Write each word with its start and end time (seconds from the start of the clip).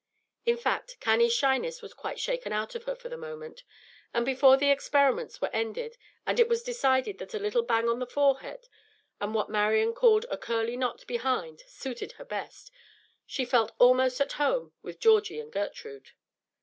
In 0.47 0.57
fact, 0.57 0.97
Cannie's 0.99 1.31
shyness 1.35 1.83
was 1.83 1.93
quite 1.93 2.19
shaken 2.19 2.51
out 2.51 2.73
of 2.73 2.85
her 2.85 2.95
for 2.95 3.07
the 3.07 3.17
moment; 3.19 3.63
and 4.15 4.25
before 4.25 4.57
the 4.57 4.71
experiments 4.71 5.39
were 5.39 5.51
ended, 5.53 5.95
and 6.25 6.39
it 6.39 6.49
was 6.49 6.63
decided 6.63 7.19
that 7.19 7.35
a 7.35 7.39
little 7.39 7.61
bang 7.61 7.87
on 7.87 7.99
the 7.99 8.07
forehead, 8.07 8.67
and 9.19 9.35
what 9.35 9.51
Marian 9.51 9.93
called 9.93 10.25
a 10.31 10.39
"curly 10.39 10.75
knot" 10.75 11.05
behind, 11.05 11.61
suited 11.67 12.13
her 12.13 12.25
best, 12.25 12.71
she 13.27 13.45
felt 13.45 13.73
almost 13.77 14.19
at 14.19 14.31
home 14.41 14.73
with 14.81 14.99
Georgie 14.99 15.39
and 15.39 15.51
Gertrude. 15.53 16.09